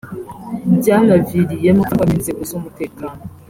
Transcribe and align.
byanaviriyemo 0.77 1.79
gufatwa 1.83 2.05
n’inzego 2.05 2.41
z’umutekano 2.49 3.19